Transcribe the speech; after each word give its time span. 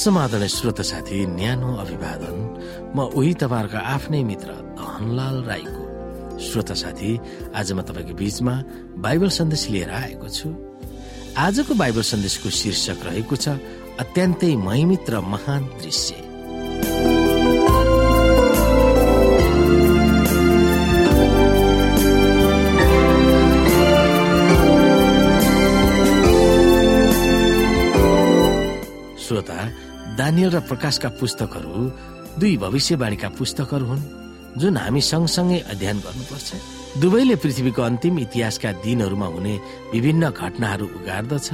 समाधान 0.00 0.46
श्रोत 0.46 0.80
साथी 0.80 1.26
न्यानो 1.26 1.70
अभिवादन। 1.76 2.36
म 2.96 2.98
उही 3.12 3.32
तपाईँहरूको 3.36 3.76
आफ्नै 3.76 4.22
मित्र 4.24 4.50
धनलाल 4.80 5.36
राईको। 5.44 5.84
श्रोता 6.40 6.74
साथी 6.74 7.10
आज 7.52 7.72
म 7.72 7.82
तपाईँको 7.84 8.14
बीचमा 8.16 8.54
बाइबल 8.96 9.28
सन्देश 9.28 9.68
लिएर 9.70 9.90
आएको 9.92 10.28
छु। 10.28 10.48
आजको 11.36 11.74
बाइबल 11.74 12.02
सन्देशको 12.02 12.48
शीर्षक 12.48 12.98
रहेको 13.06 13.36
छ 13.36 13.60
अत्यन्तै 14.00 14.56
महिमित 14.56 15.04
र 15.10 15.20
महान 15.20 15.62
दृश्य। 15.84 16.29
दानियल 30.30 30.50
र 30.54 30.58
प्रकाशका 30.62 31.08
पुस्तकहरू 31.18 31.74
दुई 32.38 32.56
भविष्यवाणीका 32.62 33.28
पुस्तकहरू 33.34 33.86
हुन् 33.90 34.02
जुन 34.62 34.76
हामी 34.78 35.00
सँगसँगै 35.02 35.58
अध्ययन 35.74 35.98
गर्नुपर्छ। 36.06 36.48
दुवैले 37.02 37.34
पृथ्वीको 37.42 37.82
अन्तिम 37.82 38.18
इतिहासका 38.30 38.70
दिनहरूमा 38.78 39.26
हुने 39.26 39.54
विभिन्न 39.90 40.30
घटनाहरू 40.30 40.86
उगार्दछ। 40.86 41.46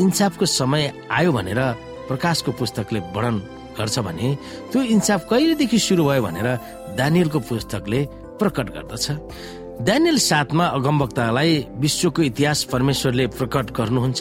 इन्साफको 0.00 0.44
समय 0.48 0.84
आयो 1.12 1.32
भनेर 1.36 1.60
प्रकाशको 2.08 2.50
पुस्तकले 2.56 3.00
वर्णन 3.12 3.36
गर्छ 3.76 3.98
भने 4.08 4.28
त्यो 4.72 4.80
इन्साफ 4.94 5.20
कहिलेदेखि 5.28 5.78
सुरु 5.78 6.04
भयो 6.08 6.22
भनेर 6.24 6.48
दानियलको 6.96 7.38
पुस्तकले 7.44 8.00
प्रकट 8.40 8.66
गर्दछ। 8.72 9.04
दानियल 9.84 10.18
साथमा 10.30 10.64
अगमवक्तालाई 10.78 11.52
विश्वको 11.76 12.22
इतिहास 12.32 12.64
परमेश्वरले 12.72 13.26
प्रकट 13.36 13.66
गर्नुहुन्छ। 13.76 14.20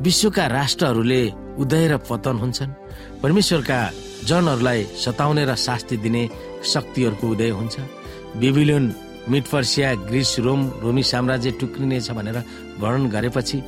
विश्वका 0.00 0.44
राष्ट्रहरूले 0.48 1.22
उदय 1.58 1.84
र 1.88 1.96
पतन 2.08 2.36
हुन्छन्। 2.38 2.76
परमेश्वरका 3.22 3.78
जनहरूलाई 4.28 4.80
सताउने 5.04 5.44
र 5.44 5.54
शास्ति 5.56 5.96
दिने 5.96 6.22
शक्तिहरूको 6.64 7.26
उदय 7.28 7.50
हुन्छ। 7.50 7.76
बिबिलियन 8.40 8.84
मिटपर्सिया 9.28 9.88
ग्रिस 10.08 10.38
रोम 10.40 10.60
रोमी 10.82 11.02
साम्राज्य 11.02 11.50
टुक्रिनेछ 11.60 12.10
भनेर 12.10 12.38
वर्णन 12.80 13.04
गरेपछि 13.10 13.58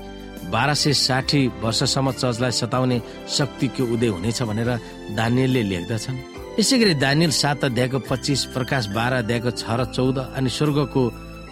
बाह्र 0.51 0.75
सय 0.75 0.93
साठी 0.97 1.41
वर्षसम्म 1.63 2.11
चर्चलाई 2.13 2.51
सताउने 2.51 2.99
शक्तिको 3.29 3.85
उदय 3.95 4.09
हुनेछ 4.09 4.43
भनेर 4.43 4.71
दानियलले 5.17 5.63
लेख्दछन्। 5.63 6.19
यसै 6.59 6.77
गरी 6.79 6.95
दानियल 6.95 7.33
सात 7.33 7.65
अध्यायको 7.65 7.99
पच्चिस 8.11 8.41
प्रकाश 8.55 8.87
बाह्र 8.97 9.15
अध्यायको 9.23 9.51
छ 9.51 9.65
र 9.79 9.85
चौध 9.95 10.19
अनि 10.37 10.51
स्वर्गको 10.51 11.03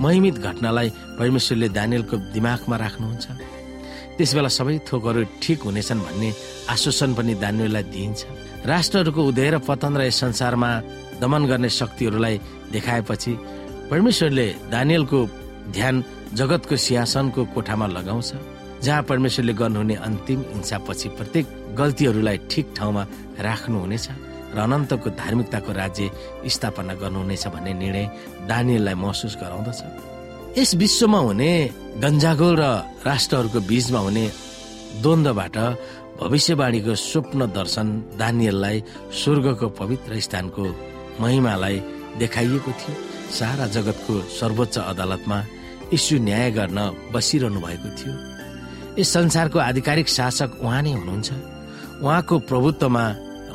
महिमित 0.00 0.36
घटनालाई 0.38 0.88
परमेश्वरले 1.18 1.68
दानियलको 1.68 2.16
दिमागमा 2.34 2.76
राख्नुहुन्छ। 2.76 3.26
त्यस 4.18 4.34
बेला 4.34 4.50
सबै 4.50 4.76
थोकहरू 4.88 5.22
ठिक 5.42 5.58
हुनेछन् 5.62 6.04
भन्ने 6.06 6.28
आश्वासन 6.74 7.10
पनि 7.14 7.34
दानियललाई 7.38 7.84
दिइन्छ। 7.94 8.20
राष्ट्रहरूको 8.66 9.22
उदय 9.30 9.48
र 9.54 9.56
पतन 9.62 9.92
र 9.94 10.02
यस 10.10 10.18
संसारमा 10.26 10.70
दमन 11.22 11.42
गर्ने 11.50 11.70
शक्तिहरूलाई 11.70 12.36
देखाएपछि 12.74 13.32
परमेश्वरले 13.90 14.46
दानियलको 14.74 15.20
ध्यान 15.70 15.94
जगतको 16.34 16.76
सिंहासनको 16.76 17.40
कोठामा 17.54 17.86
लगाउँछ 17.96 18.30
जहाँ 18.82 19.02
परमेश्वरले 19.10 19.54
गर्नुहुने 19.54 19.94
अन्तिम 20.06 20.40
हिंसापछि 20.52 21.08
प्रत्येक 21.18 21.46
गल्तीहरूलाई 21.78 22.38
ठिक 22.50 22.66
ठाउँमा 22.76 23.02
राख्नुहुनेछ 23.46 24.06
र 24.54 24.58
अनन्तको 24.58 25.08
धार्मिकताको 25.14 25.70
राज्य 25.72 26.04
स्थापना 26.54 26.94
गर्नुहुनेछ 27.02 27.44
भन्ने 27.54 27.72
निर्णय 27.82 28.06
दानियललाई 28.50 28.94
महसुस 28.94 29.34
गराउँदछ। 29.42 29.80
यस 30.56 30.74
विश्वमा 30.74 31.18
हुने 31.18 31.52
गन्जागोल 32.02 32.56
र 32.56 32.64
राष्ट्रहरूको 33.04 33.60
बीचमा 33.68 34.00
हुने 34.00 34.26
द्वन्द्वबाट 35.02 35.56
भविष्यवाणीको 36.20 36.94
स्वप्न 36.94 37.40
दर्शन 37.52 37.88
दानियललाई 38.18 38.76
स्वर्गको 39.12 39.68
पवित्र 39.80 40.20
स्थानको 40.20 40.64
महिमालाई 41.20 41.76
देखाइएको 42.18 42.70
थियो। 42.80 42.94
सारा 43.38 43.66
जगतको 43.76 44.14
सर्वोच्च 44.40 44.76
अदालतमा 44.90 45.38
यीशु 45.92 46.14
न्याय 46.26 46.50
गर्न 46.58 46.78
बसिरहनु 47.12 47.60
भएको 47.60 47.88
थियो। 47.98 48.12
यस 48.98 49.08
संसारको 49.12 49.58
आधिकारिक 49.58 50.08
शासक 50.08 50.58
उहाँ 50.64 50.82
नै 50.82 50.92
हुनुहुन्छ। 50.98 51.28
उहाँको 52.02 52.34
प्रभुत्वमा 52.50 53.04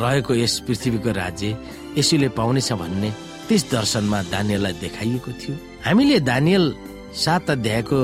रहेको 0.02 0.34
यस 0.36 0.54
पृथ्वीको 0.68 1.12
राज्य 1.12 1.58
यसुले 1.98 2.30
पाउनेछ 2.38 2.72
भन्ने 2.80 3.10
त्यस 3.48 3.64
दर्शनमा 3.72 4.20
दानियललाई 4.32 4.74
देखाइएको 4.84 5.32
थियो। 5.42 5.56
हामीले 5.86 6.20
दानियल 6.24 6.66
सात 7.14 7.50
अध्यायको 7.52 8.00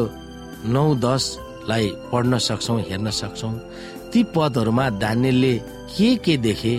नौ 0.67 0.83
दसलाई 0.99 1.85
पढ्न 2.11 2.37
सक्छौ 2.37 2.75
हेर्न 2.89 3.09
सक्छौ। 3.09 3.49
ती 4.11 4.23
पदहरूमा 4.35 4.85
दानियलले 4.99 5.53
के 5.95 6.09
के 6.19 6.35
देखे 6.43 6.73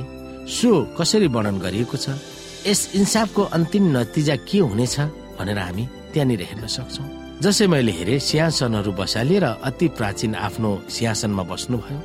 सो 0.56 0.70
कसरी 1.00 1.28
वर्णन 1.34 1.56
गरिएको 1.64 1.96
छ 1.96 2.20
यस 2.68 2.80
इन्साफको 3.00 3.42
अन्तिम 3.56 3.84
नतिजा 3.96 4.36
के 4.44 4.58
हुनेछ 4.60 4.96
भनेर 5.40 5.58
हामी 5.58 5.84
त्यहाँनिर 6.12 6.42
हेर्न 6.50 6.66
सक्छौ। 6.76 7.04
जसै 7.40 7.66
मैले 7.72 7.92
हेरे 7.98 8.18
सिंहासनहरू 8.20 8.92
बसालिएर 8.92 9.44
अति 9.64 9.88
प्राचीन 9.96 10.34
आफ्नो 10.36 10.70
सिंहासनमा 10.84 11.42
बस्नुभयो। 11.48 12.00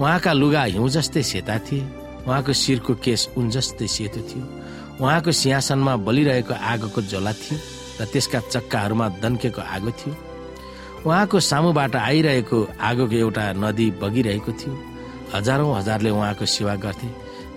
उहाँका 0.00 0.32
लुगा 0.32 0.62
हिउँ 0.72 0.88
जस्तै 0.96 1.22
सेता 1.22 1.58
थिए 1.68 1.84
उहाँको 2.24 2.52
शिरको 2.56 2.94
केस 3.04 3.28
उन 3.36 3.50
जस्तै 3.52 3.86
सेतो 3.86 4.20
थियो 4.28 4.44
उहाँको 5.04 5.30
सिंहासनमा 5.40 5.92
बलिरहेको 6.08 6.54
आगोको 6.72 7.00
जला 7.12 7.32
थियो 7.36 7.83
र 8.00 8.04
त्यसका 8.12 8.38
चक्काहरूमा 8.52 9.08
दन्केको 9.22 9.60
आगो 9.60 9.90
थियो। 9.90 10.14
उहाँको 11.06 11.40
सामुबाट 11.40 11.96
आइरहेको 11.96 12.58
आगोको 12.80 13.16
एउटा 13.16 13.44
नदी 13.52 13.86
बगिरहेको 14.02 14.52
थियो। 14.52 14.74
हजारौं 15.34 15.76
हजारले 15.78 16.10
उहाँको 16.10 16.44
सेवा 16.46 16.74
गर्थे। 16.84 17.08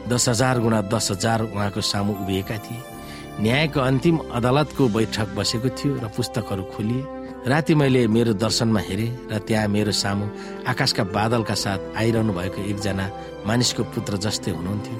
दस 0.09 0.29
हजार 0.29 0.59
गुणा 0.59 0.81
दस 0.93 1.11
हजार 1.11 1.41
उहाँको 1.41 1.81
सामु 1.81 2.13
उभिएका 2.23 2.57
थिए। 2.65 2.81
न्यायको 3.39 3.79
अन्तिम 3.79 4.17
अदालतको 4.33 4.83
बैठक 4.89 5.27
बसेको 5.37 5.69
थियो 5.77 5.93
र 6.03 6.07
पुस्तकहरू 6.15 6.63
खोलिए। 6.73 7.03
राति 7.47 7.73
मैले 7.75 8.07
मेरो 8.07 8.33
दर्शनमा 8.33 8.79
हेरेँ 8.79 9.29
र 9.31 9.37
त्यहाँ 9.39 9.67
मेरो 9.67 9.91
सामु 9.91 10.25
आकाशका 10.67 11.03
बादलका 11.15 11.55
साथ 11.55 11.79
आइरहनु 11.97 12.33
भएको 12.33 12.59
एकजना 12.71 13.05
मानिसको 13.47 13.83
पुत्र 13.93 14.17
जस्तै 14.17 14.51
हुनुहुन्थ्यो। 14.51 14.97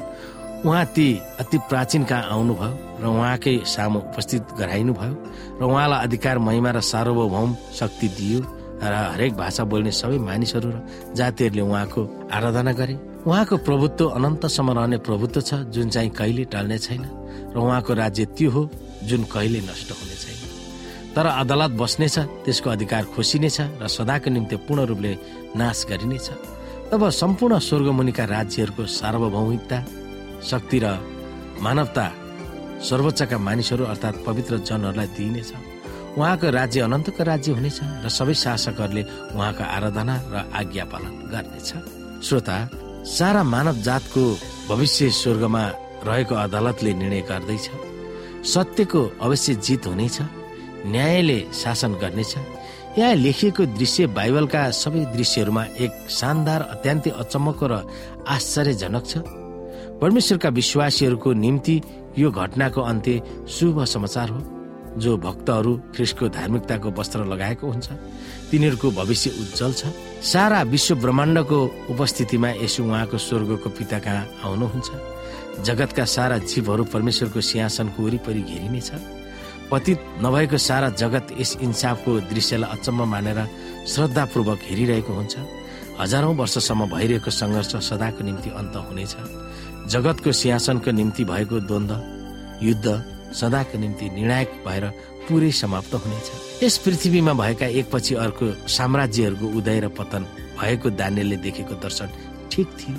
उहाँ 0.66 0.86
ती 0.96 1.08
अति 1.40 1.58
प्राचीन 1.70 2.04
कहाँ 2.04 2.24
आउनुभयो 2.34 3.00
र 3.02 3.06
उहाँकै 3.06 3.56
सामु 3.66 4.00
उपस्थित 4.00 4.44
गराइनु 4.58 4.94
भयो 4.94 5.14
र 5.62 5.64
उहाँलाई 5.64 6.04
अधिकार 6.06 6.38
महिमा 6.40 6.72
र 6.72 6.82
सार्वभौम 6.82 7.56
शक्ति 7.78 8.08
दियो 8.18 8.40
र 8.82 8.94
हरेक 9.14 9.34
भाषा 9.38 9.64
बोल्ने 9.70 9.92
सबै 9.92 10.18
मानिसहरू 10.18 10.70
र 10.70 10.78
जातिहरूले 11.14 11.62
उहाँको 11.62 12.02
आराधना 12.34 12.72
गरे। 12.74 12.96
उहाँको 13.28 13.58
प्रभुत्व 13.58 14.06
अनन्तसम्म 14.18 14.70
रहने 14.78 14.98
प्रभुत्व 15.08 15.42
छ 15.42 15.54
जुन 15.70 15.90
चाहिँ 15.94 16.10
कहिले 16.10 16.44
टल्ने 16.50 16.78
छैन 16.78 17.04
र 17.54 17.58
उहाँको 17.58 17.94
राज्य 17.94 18.26
त्यो 18.34 18.50
हो 18.52 18.62
जुन 19.06 19.24
कहिले 19.30 19.60
नष्ट 19.62 19.90
हुने 19.94 20.16
छैन। 20.18 20.38
तर 21.16 21.26
अदालत 21.26 21.72
बस्नेछ 21.78 22.18
त्यसको 22.46 22.70
अधिकार 22.70 23.04
खोसिनेछ 23.14 23.58
र 23.82 23.88
सदाको 23.88 24.30
निम्ति 24.30 24.56
पूर्ण 24.66 24.86
रूपले 24.90 25.12
नाश 25.54 25.86
गरिनेछ। 25.90 26.28
तब 26.92 27.10
सम्पूर्ण 27.14 27.60
स्वर्गमुनिका 27.60 28.26
राज्यहरूको 28.26 28.86
सार्वभौमिकता 28.90 29.78
शक्ति 30.42 30.78
र 30.84 30.86
मानवता 31.62 32.06
सर्वोच्चका 32.80 33.38
मानिसहरू 33.38 33.84
अर्थात् 33.86 34.24
पवित्र 34.26 34.58
जनहरूलाई 34.68 35.08
दिइनेछ। 35.18 35.52
उहाँको 36.18 36.50
राज्य 36.50 36.82
अनन्तको 36.82 37.24
राज्य 37.24 37.52
हुनेछ 37.52 37.80
र 38.06 38.10
सबै 38.10 38.34
शासकहरूले 38.34 39.04
उहाँको 39.34 39.64
आराधना 39.66 40.16
र 40.34 40.36
आज्ञा 40.54 40.86
पालन 40.86 41.14
गर्नेछ। 41.34 41.70
श्रोता 42.26 42.58
सारा 43.06 43.44
मानव 43.44 43.76
जातको 43.82 44.24
भविष्य 44.70 45.10
स्वर्गमा 45.12 45.64
रहेको 46.08 46.36
अदालतले 46.36 46.94
निर्णय 46.94 47.22
गर्दैछ। 47.22 47.66
सत्यको 48.46 49.02
अवश्य 49.22 49.56
जित 49.58 49.86
हुनेछ। 49.88 50.18
न्यायले 50.86 51.40
शासन 51.54 51.94
गर्नेछ। 52.02 52.34
यहाँ 52.98 53.16
लेखिएको 53.16 53.66
दृश्य 53.78 54.08
बाइबलका 54.08 54.62
सबै 54.74 55.06
दृश्यहरूमा 55.14 55.64
एक 55.78 55.92
शानदार 56.10 56.62
अत्यन्तै 56.74 57.10
अचम्मको 57.22 57.66
र 57.68 57.74
आश्चर्यजनक 58.28 59.06
छ। 59.06 59.14
परमेश्वरका 60.02 60.50
विश्वासीहरूको 60.50 61.34
निम्ति 61.34 61.82
यो 62.18 62.32
घटनाको 62.32 62.82
अन्त्य 62.82 63.22
शुभ 63.50 63.84
समाचार 63.84 64.30
हो 64.30 64.40
जो 64.98 65.18
भक्तहरू 65.18 65.74
ख्रिस्टको 65.96 66.28
धार्मिकताको 66.30 66.90
वस्त्र 66.92 67.26
लगाएको 67.26 67.68
हुन्छ। 67.68 67.90
तिनीहरूको 68.52 68.92
भविष्य 68.92 69.30
उज्जवल 69.30 69.74
छ। 69.74 69.86
सारा 70.22 70.62
विश्व 70.62 70.96
ब्रह्माण्डको 70.96 71.60
उपस्थितिमा 71.90 72.50
यसो 72.50 72.84
उहाँको 72.84 73.18
स्वर्गको 73.18 73.70
पिता 73.70 74.00
कहाँ 74.00 74.26
आउनुहुन्छ? 74.46 74.90
जगतका 75.66 76.06
सारा 76.06 76.38
जीवहरू 76.38 76.84
परमेश्वरको 76.84 77.42
सिंहासनको 77.42 78.04
वरिपरि 78.04 78.42
घेरिनेछ। 78.42 78.92
पतित 79.72 80.00
नभएको 80.24 80.58
सारा 80.58 80.90
जगत 80.90 81.28
यस 81.42 81.58
इन्साफको 81.62 82.12
दृश्यलाई 82.30 82.70
अचम्म 82.70 83.04
मानेर 83.04 83.40
श्रद्धापूर्वक 83.88 84.60
हेरिरहेको 84.70 85.14
हुन्छ। 85.14 85.36
हजारौं 86.00 86.36
वर्षसम्म 86.36 86.86
भइरहेको 86.86 87.32
सङ्घर्ष 87.32 87.76
सदाको 87.90 88.24
निम्ति 88.24 88.50
अन्त 88.50 88.76
हुनेछ। 88.76 89.16
जगतको 89.92 90.32
सिंहासनको 90.32 90.92
निम्ति 90.92 91.24
भएको 91.26 91.60
द्वन्द 91.68 91.92
युद्ध 92.64 92.88
सदाको 93.40 93.78
निम्ति 93.80 94.10
निर्णायक 94.10 94.52
भएर 94.68 94.86
पुरै 95.28 95.52
समाप्त 95.52 95.94
हुनेछ। 95.94 96.28
यस 96.64 96.78
पृथ्वीमा 96.84 97.34
भएका 97.34 97.66
एकपछि 97.80 98.16
अर्को 98.16 98.46
साम्राज्यहरूको 98.68 99.48
उदय 99.58 99.80
र 99.80 99.88
पतन 99.98 100.24
भएको 100.60 100.90
दान्यले 101.00 101.38
देखेको 101.46 101.76
दर्शन 101.84 102.10
ठिक 102.52 102.68
थियो। 102.80 102.98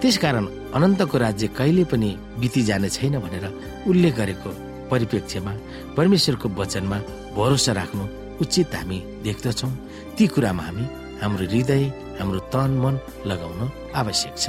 त्यसकारण 0.00 0.46
अनन्तको 0.74 1.18
राज्य 1.18 1.46
कहिले 1.58 1.84
पनि 1.84 2.10
बिति 2.40 2.62
जाने 2.62 2.88
छैन 2.88 3.18
भनेर 3.20 3.44
उल्लेख 3.88 4.16
गरेको 4.16 4.50
परिप्रेक्ष्यमा 4.90 5.52
परमेश्वरको 5.96 6.48
वचनमा 6.60 6.98
भरोसा 7.36 7.72
राख्नु 7.72 8.04
उचित 8.40 8.74
हामी 8.74 8.98
देख्दछौ। 9.24 9.68
ती 10.16 10.26
कुरामा 10.26 10.62
हामी 10.62 10.84
हाम्रो 11.22 11.44
हृदय 11.46 11.84
हाम्रो 12.20 12.40
तन 12.52 12.70
मन 12.84 12.94
लगाउन 13.26 13.70
आवश्यक 13.96 14.34
छ। 14.38 14.48